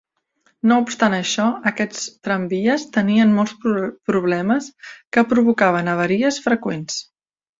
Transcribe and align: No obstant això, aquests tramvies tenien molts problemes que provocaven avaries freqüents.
No 0.69 0.77
obstant 0.83 1.15
això, 1.17 1.43
aquests 1.71 2.07
tramvies 2.27 2.85
tenien 2.95 3.35
molts 3.41 3.53
problemes 4.13 4.71
que 5.17 5.27
provocaven 5.35 5.91
avaries 5.95 6.41
freqüents. 6.49 6.99